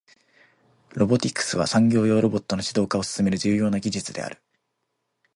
[0.95, 4.41] ロボティクスは、産業用ロボットの自動化を進める重要な技術である。